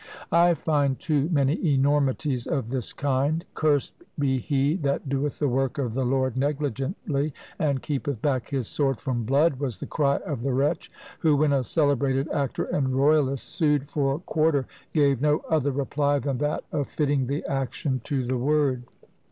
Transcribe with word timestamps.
I 0.31 0.55
find 0.55 0.97
too 0.97 1.29
many 1.31 1.63
enormities 1.75 2.47
of 2.47 2.69
this 2.69 2.91
kind. 2.91 3.45
"Cursed 3.53 3.93
be 4.17 4.39
he 4.39 4.75
that 4.77 5.07
doeth 5.07 5.37
the 5.37 5.47
work 5.47 5.77
of 5.77 5.93
the 5.93 6.03
Lord 6.03 6.35
negligently, 6.37 7.35
and 7.59 7.83
keepeth 7.83 8.19
back 8.19 8.49
his 8.49 8.67
sword 8.67 8.99
from 8.99 9.25
blood!" 9.25 9.59
was 9.59 9.77
the 9.77 9.85
cry 9.85 10.15
of 10.25 10.41
the 10.41 10.53
wretch, 10.55 10.89
who, 11.19 11.35
when 11.35 11.53
a 11.53 11.63
celebrated 11.63 12.27
actor 12.31 12.63
and 12.63 12.95
royalist 12.95 13.47
sued 13.47 13.87
for 13.87 14.17
quarter, 14.17 14.65
gave 14.91 15.21
no 15.21 15.43
other 15.51 15.69
reply 15.69 16.17
than 16.17 16.39
that 16.39 16.63
of 16.71 16.87
"fitting 16.87 17.27
the 17.27 17.45
action 17.45 18.01
to 18.05 18.25
the 18.25 18.37
word." 18.39 18.81